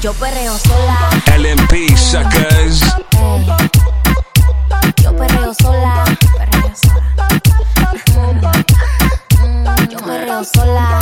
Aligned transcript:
Yo 0.00 0.12
perreo 0.14 0.56
sola. 0.58 1.10
LMP 1.36 1.96
suckers. 1.96 2.80
Hey. 3.12 3.46
Yo 5.02 5.16
perreo 5.16 5.54
sola. 5.54 6.04
Perreo 6.38 6.72
sola. 6.74 8.52
Yo 9.88 9.98
perreo 9.98 10.44
sola. 10.44 10.98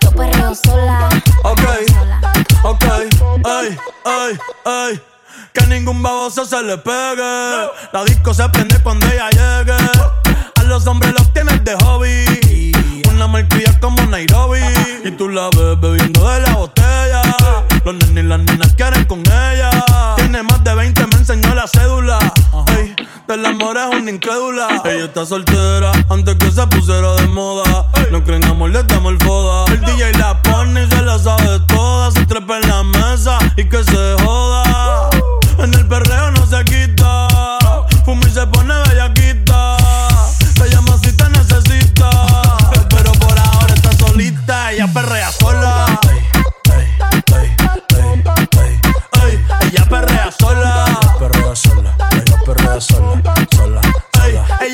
Yo 0.00 0.10
perreo 0.12 0.54
sola. 0.54 1.08
Ok, 1.42 1.62
ok, 2.62 2.84
ay, 3.44 3.78
ay, 4.04 4.38
ay 4.64 5.02
que 5.52 5.66
ningún 5.66 6.02
baboso 6.02 6.44
se 6.44 6.62
le 6.62 6.78
pegue. 6.78 7.68
La 7.92 8.04
disco 8.04 8.32
se 8.34 8.48
prende 8.50 8.78
cuando 8.82 9.06
ella 9.06 9.28
llegue. 9.30 9.76
A 10.56 10.62
los 10.64 10.86
hombres 10.86 11.12
los 11.18 11.32
tienes 11.32 11.62
de 11.64 11.74
hobby. 11.76 12.72
Una 13.10 13.26
marquilla 13.26 13.78
como 13.80 14.02
Nairobi 14.06 14.39
tú 15.20 15.28
la 15.28 15.50
ves 15.50 15.78
bebiendo 15.78 16.26
de 16.30 16.40
la 16.40 16.54
botella. 16.54 17.20
Los 17.84 17.94
nenes 17.94 18.24
y 18.24 18.26
las 18.26 18.38
nenas 18.40 18.72
quieren 18.72 19.04
con 19.04 19.20
ella. 19.20 19.70
Tiene 20.16 20.42
más 20.42 20.64
de 20.64 20.74
20, 20.74 21.06
me 21.08 21.16
enseñó 21.16 21.54
la 21.54 21.66
cédula. 21.68 22.18
Ey, 22.78 22.96
del 23.28 23.44
amor 23.44 23.76
es 23.76 24.00
una 24.00 24.10
incrédula. 24.10 24.80
Ella 24.82 25.04
está 25.04 25.26
soltera 25.26 25.92
antes 26.08 26.36
que 26.36 26.50
se 26.50 26.66
pusiera 26.68 27.16
de 27.16 27.26
moda. 27.26 27.86
No 28.10 28.24
creen 28.24 28.46
amor, 28.46 28.70
le 28.70 28.82
damos 28.84 29.12
el 29.12 29.18
foda. 29.18 29.66
El 29.70 29.82
DJ 29.82 30.10
la 30.14 30.40
pone 30.40 30.84
y 30.84 30.88
se 30.88 31.02
la 31.02 31.18
sabe 31.18 31.60
toda. 31.66 32.10
Se 32.12 32.24
trepa 32.24 32.56
en 32.56 32.68
la 32.70 32.82
mesa 32.82 33.38
y 33.58 33.68
que 33.68 33.84
se 33.84 34.16
joda. 34.24 35.10
En 35.58 35.74
el 35.74 35.86
perreo 35.86 36.30
no 36.30 36.39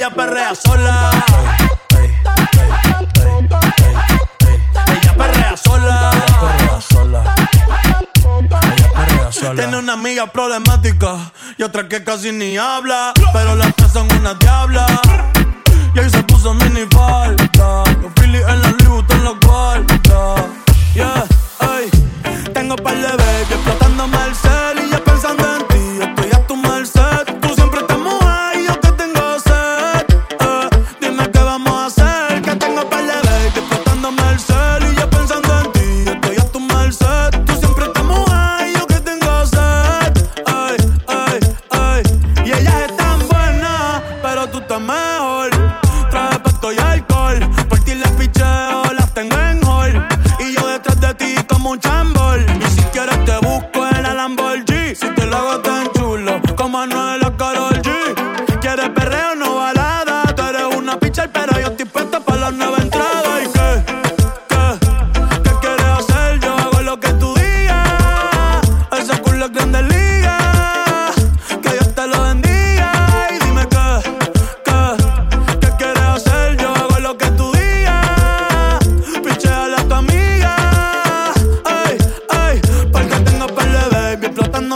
Ella 0.07 0.15
perrea 0.15 0.55
sola. 0.55 1.11
Ella 4.87 5.17
perrea 5.17 5.57
sola. 5.57 6.13
Tiene 9.57 9.79
una 9.79 9.95
amiga 9.95 10.29
problemática 10.29 11.33
y 11.59 11.65
otra 11.65 11.89
que 11.89 12.05
casi 12.05 12.31
ni 12.31 12.57
habla. 12.57 13.15
Pero 13.33 13.57
las 13.57 13.75
tres 13.75 13.91
son 13.91 14.07
una 14.13 14.35
diabla. 14.35 14.87
Y 15.93 15.99
ahí 15.99 16.09
se 16.09 16.23
puso 16.23 16.55
mini 16.55 16.87
falta. 16.93 17.83
Los 18.01 18.13
Phillies 18.15 18.47
en 18.47 18.63
la 18.63 18.71
Louis 18.85 19.05
en 19.09 19.25
la 19.25 19.33
guarda. 19.45 20.37
Yeah. 20.95 21.25
Tengo 22.55 22.77
par 22.77 22.95
de 22.95 23.86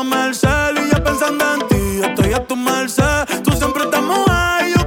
tirándome 0.00 0.26
el 0.26 0.34
cel 0.34 0.78
y 0.78 0.90
yo 0.90 1.04
pensando 1.04 1.44
en 1.54 1.68
ti. 1.68 2.00
Estoy 2.04 2.32
a 2.32 2.46
tu 2.46 2.56
merced, 2.56 3.42
tú 3.44 3.52
siempre 3.52 3.84
estás 3.84 4.02
ahí. 4.28 4.79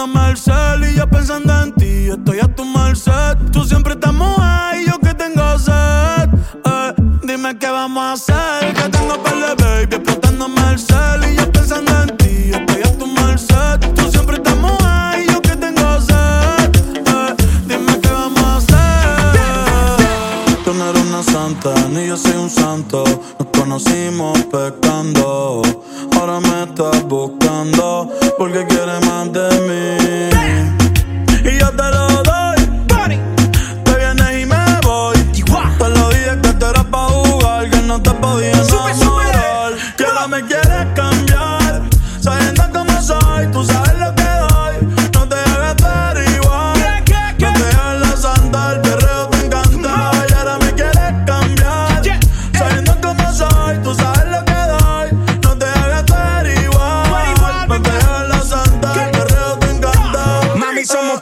Llamándome 0.00 0.30
al 0.30 0.36
cel 0.38 0.90
y 0.90 0.96
yo 0.96 1.06
pensando 1.10 1.62
en 1.62 1.74
ti. 1.74 2.08
Estoy 2.08 2.38
a 2.40 2.48
tu 2.48 2.64
merced. 2.64 3.36
Tú 3.52 3.66
siempre 3.66 3.96
me 60.80 61.19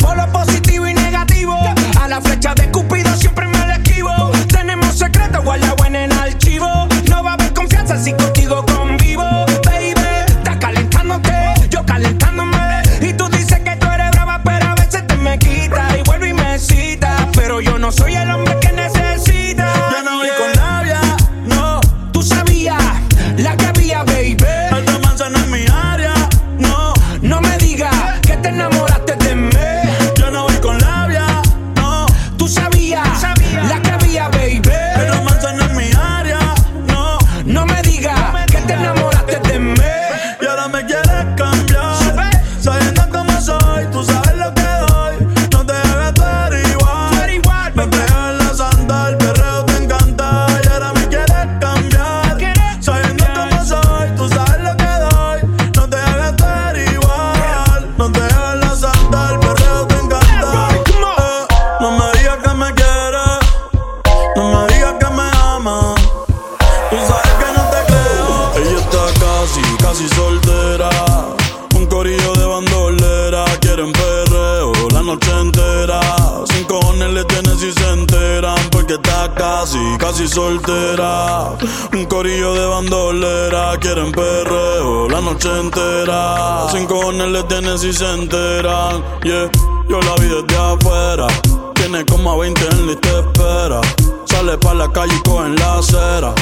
quieren 83.80 84.12
perreo 84.12 85.08
la 85.08 85.20
noche 85.20 85.48
entera. 85.60 86.66
Sin 86.72 86.86
cojones 86.86 87.28
le 87.28 87.42
tienen 87.44 87.78
si 87.78 87.92
se 87.92 88.10
enteran. 88.12 89.02
Yeah, 89.22 89.50
yo 89.88 90.00
la 90.00 90.14
vi 90.16 90.28
desde 90.28 90.56
afuera. 90.56 91.26
Tiene 91.74 92.04
como 92.06 92.32
a 92.32 92.36
20 92.36 92.60
en 92.68 92.86
la 92.86 92.92
espera. 92.92 93.80
Sale 94.26 94.58
pa' 94.58 94.74
la 94.74 94.90
calle 94.90 95.14
y 95.14 95.28
cogen 95.28 95.56
la 95.56 95.78
acera. 95.78 96.34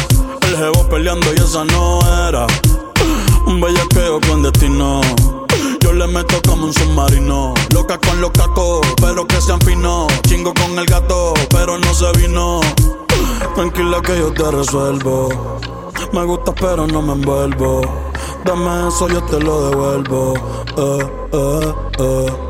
El 0.43 0.57
jevo 0.57 0.89
peleando 0.89 1.27
y 1.35 1.37
esa 1.37 1.65
no 1.65 2.01
era. 2.29 2.47
Un 3.47 3.61
bellaqueo 3.61 4.21
con 4.29 4.43
destino. 4.43 5.01
Yo 5.81 5.93
le 5.93 6.07
meto 6.07 6.41
como 6.49 6.67
un 6.67 6.75
submarino. 6.75 7.55
Loca 7.73 7.99
con 7.99 8.21
los 8.21 8.31
cacos, 8.31 8.87
pero 9.01 9.27
que 9.27 9.41
se 9.41 9.53
afinó. 9.53 10.07
Chingo 10.27 10.53
con 10.55 10.79
el 10.79 10.87
gato, 10.87 11.35
pero 11.51 11.79
no 11.79 11.95
se 11.95 12.11
vino. 12.13 12.61
Tranquila 13.55 14.01
que 14.03 14.19
yo 14.19 14.33
te 14.33 14.51
resuelvo. 14.51 15.29
Me 16.13 16.25
gusta 16.25 16.53
pero 16.55 16.87
no 16.87 17.03
me 17.03 17.13
envuelvo. 17.15 17.81
Dame 18.45 18.89
eso, 18.89 19.09
yo 19.09 19.23
te 19.25 19.41
lo 19.41 19.71
devuelvo. 19.71 20.35
Eh, 20.77 21.11
eh, 21.33 21.75
eh. 21.99 22.47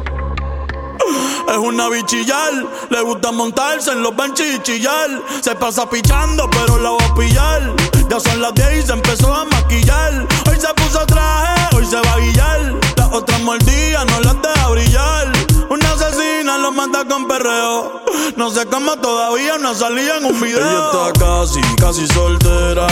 Es 1.49 1.57
una 1.57 1.89
bichillar, 1.89 2.53
le 2.91 3.01
gusta 3.03 3.31
montarse 3.31 3.93
en 3.93 4.03
los 4.03 4.15
benches 4.17 4.57
y 4.57 4.63
chillar. 4.63 5.23
Se 5.41 5.55
pasa 5.55 5.89
pichando, 5.89 6.51
pero 6.51 6.79
la 6.79 6.91
voy 6.91 7.05
a 7.05 7.15
pillar. 7.15 7.77
Ya 8.11 8.21
son 8.21 8.43
las 8.43 8.53
10 8.55 8.85
y 8.85 8.87
se 8.87 8.93
empezó 8.93 9.33
a 9.33 9.45
maquillar. 9.45 10.27
Hoy 10.49 10.57
se 10.61 10.75
puso 10.75 11.07
traje, 11.07 11.77
hoy 11.77 11.87
se 11.87 11.97
va 11.97 12.13
a 12.13 12.19
guillar. 12.19 12.75
la 12.97 13.07
otra 13.09 13.39
mordidas 13.39 14.07
no 14.07 14.21
le 14.21 14.26
No 18.37 18.51
sé 18.51 18.67
cómo 18.67 18.97
todavía 18.97 19.57
no 19.59 19.75
salía 19.75 20.17
en 20.19 20.25
un 20.25 20.41
video. 20.41 20.59
Ella 20.59 21.13
está 21.13 21.13
casi, 21.19 21.61
casi 21.77 22.07
soltera. 22.09 22.87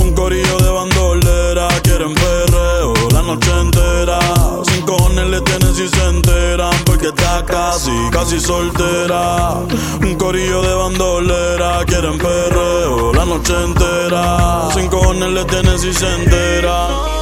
Un 0.00 0.14
corillo 0.14 0.56
de 0.58 0.70
bandolera. 0.70 1.68
Quieren 1.82 2.14
perreo 2.14 2.94
la 3.12 3.22
noche 3.22 3.50
entera. 3.60 4.18
Sin 4.64 4.84
cojones 4.84 5.26
le 5.28 5.40
tienen 5.42 5.74
si 5.74 5.88
se 5.88 6.04
enteran. 6.04 6.72
Porque 6.84 7.08
está 7.08 7.44
casi, 7.44 7.92
casi 8.10 8.40
soltera. 8.40 9.54
Un 10.00 10.14
corillo 10.16 10.62
de 10.62 10.74
bandolera. 10.74 11.84
Quieren 11.84 12.18
perreo 12.18 13.12
la 13.12 13.24
noche 13.24 13.54
entera. 13.62 14.68
Sin 14.74 14.88
cojones 14.88 15.30
le 15.30 15.44
tienen 15.44 15.78
si 15.78 15.92
se 15.92 16.14
enteran. 16.14 17.15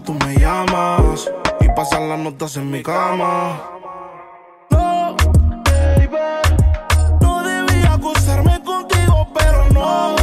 tú 0.00 0.14
me 0.14 0.34
llamas 0.38 1.30
y 1.60 1.68
pasan 1.70 2.08
las 2.08 2.18
notas 2.18 2.56
en 2.56 2.70
mi 2.70 2.82
cama. 2.82 3.60
No, 4.70 5.16
baby, 5.64 6.08
no 7.20 7.42
debía 7.42 7.94
acusarme 7.94 8.62
contigo, 8.62 9.28
pero 9.34 9.68
no. 9.70 10.17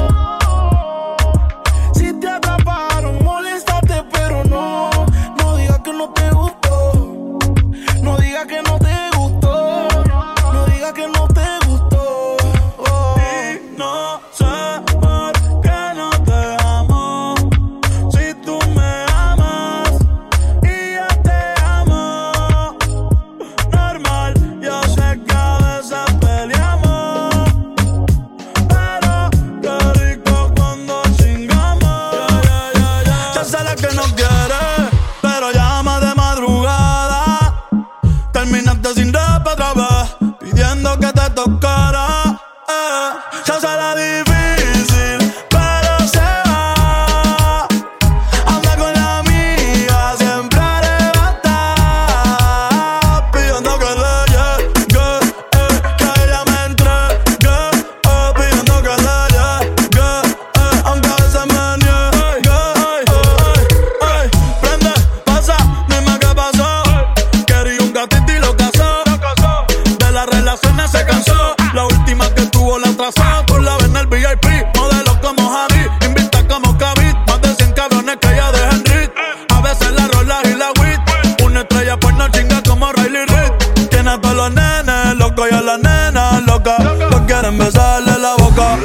quieren 87.25 87.57
besarle 87.57 88.17
la 88.19 88.35
boca. 88.37 88.77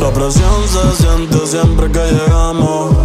La 0.00 0.10
presión 0.12 0.68
se 0.68 1.02
siente 1.02 1.46
siempre 1.46 1.90
que 1.90 2.00
llegamos. 2.12 3.03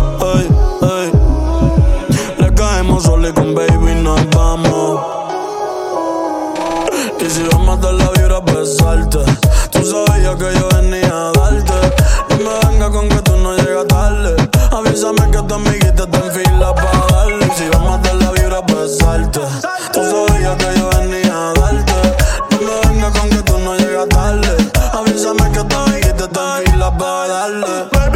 la 26.77 26.89
va 26.89 27.23
a 27.23 27.27
darle. 27.27 28.08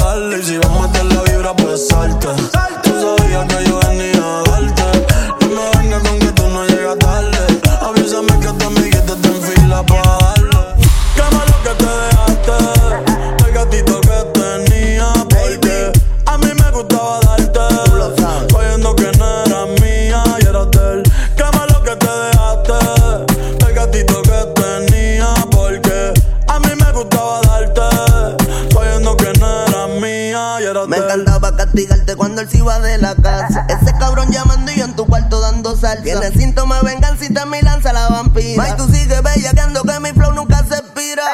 Darle. 0.00 0.38
Y 0.40 0.42
si 0.42 0.58
vamos 0.58 0.88
a 0.88 0.92
dar 0.92 1.04
la 1.06 1.22
vibra, 1.22 1.54
pues 1.54 1.88
salte. 1.88 2.28
Tú 2.82 3.16
sabías 3.16 3.46
que 3.46 3.64
yo 3.64 3.80
venía 3.88 4.19
él. 31.30 31.36
encantaba 31.36 31.56
castigarte 31.56 32.16
cuando 32.16 32.40
él 32.40 32.48
se 32.48 32.58
iba 32.58 32.78
de 32.80 32.98
la 32.98 33.14
casa. 33.14 33.66
Ese 33.68 33.92
cabrón 33.98 34.30
llamando 34.30 34.72
y 34.72 34.76
yo 34.76 34.84
en 34.84 34.96
tu 34.96 35.06
cuarto 35.06 35.40
dando 35.40 35.76
salsa. 35.76 36.02
Tiene 36.02 36.30
síntomas 36.30 36.82
de 36.82 36.88
venganza 36.88 37.24
y 37.24 37.32
te 37.32 37.46
mi 37.46 37.60
lanza 37.62 37.92
la 37.92 38.08
vampira. 38.08 38.62
May, 38.62 38.76
tú 38.76 38.86
sigues 38.88 39.22
bellaqueando 39.22 39.82
que 39.82 40.00
mi 40.00 40.12
flow 40.12 40.32
nunca 40.32 40.64
se 40.68 40.76
expira. 40.76 41.24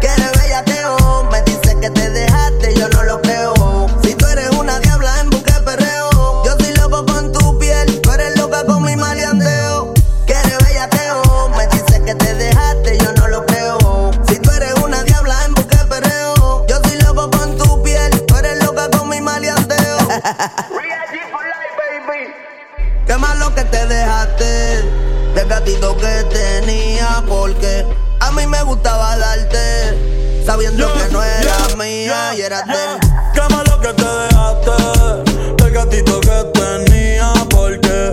Quieres 0.00 0.32
bellaqueo, 0.32 1.28
me 1.30 1.42
dice 1.42 1.76
que 1.80 1.90
te 1.90 2.10
dejaste, 2.10 2.74
yo 2.74 2.88
no 2.88 3.02
lo 3.04 3.22
creo. 3.22 3.54
Si 4.02 4.14
tú 4.14 4.26
eres 4.26 4.50
una 4.50 4.78
diabla 4.80 4.93
Qué 23.34 23.40
malo 23.40 23.52
que 23.52 23.64
te 23.64 23.84
dejaste 23.86 24.44
del 25.34 25.48
gatito 25.48 25.96
que 25.96 26.24
tenía, 26.30 27.20
porque 27.26 27.84
a 28.20 28.30
mí 28.30 28.46
me 28.46 28.62
gustaba 28.62 29.16
darte, 29.16 30.44
sabiendo 30.46 30.86
que 30.94 31.08
no 31.10 31.20
era 31.20 31.56
mía 31.76 32.32
y 32.36 32.42
era 32.42 32.62
de 32.62 32.72
él. 32.72 33.00
Qué 33.34 33.40
malo 33.52 33.80
que 33.80 33.92
te 33.92 34.04
dejaste 34.04 35.64
del 35.64 35.72
gatito 35.72 36.20
que 36.20 36.44
tenía 36.52 37.32
porque 37.50 38.12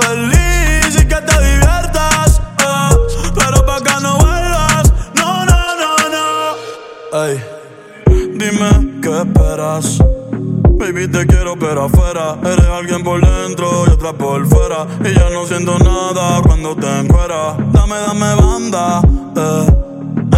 feliz 0.00 0.94
y 0.94 1.06
que 1.06 1.16
te 1.16 1.44
diviertas. 1.44 2.40
eh. 2.58 2.96
Pero 3.34 3.66
pa' 3.66 3.80
que 3.80 4.00
no 4.02 4.16
vuelvas, 4.18 4.92
no, 5.14 5.44
no, 5.44 5.76
no, 5.80 5.96
no. 6.14 7.24
Ey, 7.24 7.44
dime 8.34 9.00
qué 9.02 9.18
esperas. 9.22 9.98
Baby, 10.78 11.08
te 11.08 11.26
quiero 11.26 11.58
pero 11.58 11.86
afuera 11.86 12.36
Eres 12.44 12.64
alguien 12.66 13.02
por 13.02 13.20
dentro 13.20 13.84
y 13.88 13.90
otra 13.90 14.12
por 14.12 14.46
fuera 14.46 14.86
Y 15.04 15.12
ya 15.12 15.28
no 15.30 15.44
siento 15.44 15.76
nada 15.80 16.40
cuando 16.40 16.76
te 16.76 16.86
encueras 17.00 17.56
Dame, 17.72 17.96
dame 17.96 18.34
banda, 18.36 19.02
eh 19.36 19.66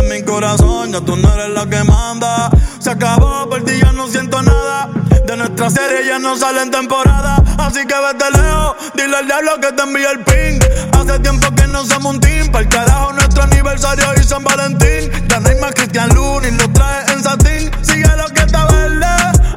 En 0.01 0.09
mi 0.09 0.23
corazón 0.25 0.93
ya 0.93 1.03
tú 1.03 1.15
no 1.17 1.35
eres 1.35 1.51
la 1.51 1.69
que 1.69 1.85
manda 1.85 2.51
Se 2.79 2.89
acabó, 2.91 3.51
por 3.51 3.63
ti 3.65 3.73
ya 3.83 3.93
no 3.93 4.07
siento 4.09 4.41
nada 4.41 4.89
De 5.27 5.37
nuestra 5.37 5.69
serie 5.69 6.07
ya 6.07 6.19
no 6.19 6.35
sale 6.35 6.63
en 6.63 6.71
temporada 6.71 7.37
Así 7.59 7.81
que 7.87 7.95
vete 7.95 8.31
lejos, 8.33 8.60
dile 9.03 9.17
al 9.17 9.27
diablo 9.27 9.61
que 9.61 9.73
te 9.73 9.83
envíe 9.83 10.05
el 10.05 10.21
ping 10.25 10.59
Hace 10.93 11.19
tiempo 11.21 11.55
que 11.55 11.67
no 11.69 11.85
somos 11.87 12.15
un 12.15 12.21
team 12.21 12.49
Para 12.51 12.65
el 12.65 12.69
carajo 12.69 13.13
nuestro 13.13 13.43
aniversario 13.43 14.05
y 14.19 14.23
San 14.23 14.45
Valentín 14.45 15.11
Ya 15.29 15.41
no 15.41 15.49
hay 15.49 15.57
más 15.61 15.73
Cristian 15.75 16.09
Lunin, 16.15 16.57
lo 16.59 16.71
trae 16.73 17.05
en 17.13 17.23
satín 17.23 17.71
Sigue 17.83 18.17
lo 18.17 18.27
que 18.29 18.41
está 18.43 18.67
verde, 18.67 19.07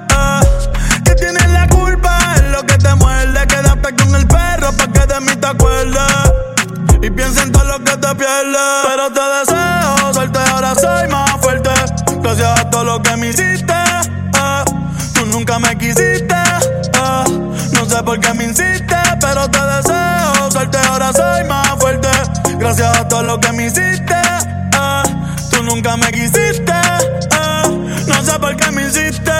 eh 0.10 0.40
que 1.06 1.16
tienes 1.16 1.50
la 1.50 1.68
culpa 1.68 2.18
es 2.36 2.44
lo 2.52 2.64
que 2.66 2.78
te 2.78 2.96
muerde. 2.96 3.46
Quédate 3.48 3.96
con 3.96 4.16
el 4.16 4.26
perro 4.28 4.72
pa' 4.72 4.88
que 4.88 5.06
de 5.14 5.20
mí 5.20 5.36
te 5.36 5.48
acuerdes. 5.48 6.02
Y 7.02 7.10
piensa 7.10 7.44
en 7.44 7.52
todo 7.52 7.66
lo 7.66 7.80
que 7.84 7.92
te 7.98 8.16
pierdes. 8.16 8.62
Pero 8.88 9.12
te 9.12 9.22
deseo 9.22 10.14
suerte, 10.14 10.40
ahora 10.52 10.76
soy 10.76 11.08
más 11.10 11.32
fuerte. 11.42 11.70
Gracias 12.22 12.60
a 12.60 12.70
todo 12.70 12.84
lo 12.86 13.02
que 13.04 13.18
me 13.18 13.28
hiciste. 13.30 13.74
eh. 13.74 14.64
Tú 15.14 15.26
nunca 15.26 15.60
me 15.60 15.78
quisiste. 15.78 16.34
eh. 16.34 17.43
No 17.94 18.00
sé 18.00 18.06
por 18.06 18.20
qué 18.20 18.34
me 18.34 18.46
insistes, 18.46 19.16
pero 19.22 19.48
te 19.52 19.60
deseo 19.60 20.50
suerte, 20.52 20.80
ahora 20.90 21.14
soy 21.14 21.44
más 21.44 21.76
fuerte. 21.80 22.08
Gracias 22.58 22.98
a 22.98 23.08
todo 23.08 23.22
lo 23.22 23.40
que 23.40 23.52
me 23.52 23.68
hiciste. 23.68 24.16
eh. 24.16 25.04
Tú 25.52 25.62
nunca 25.62 25.96
me 25.98 26.12
quisiste. 26.12 26.72
eh. 26.72 28.04
No 28.08 28.24
sé 28.24 28.40
por 28.40 28.56
qué 28.56 28.72
me 28.72 28.88
hiciste. 28.88 29.32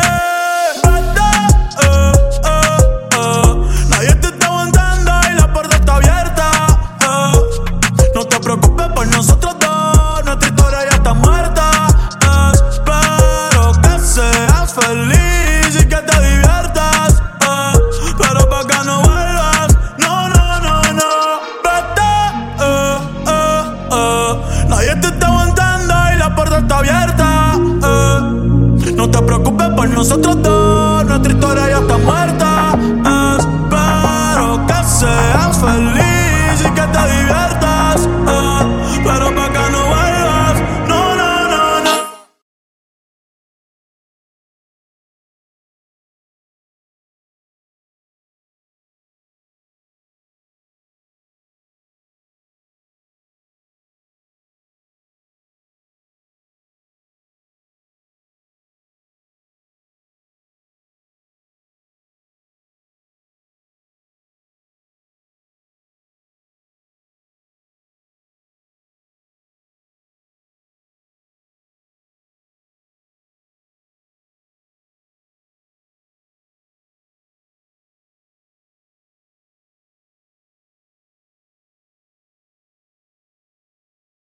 Nosotros 30.04 30.42
dos, 30.42 31.06
nuestra 31.06 31.32
historia 31.32 31.70
ya. 31.70 31.83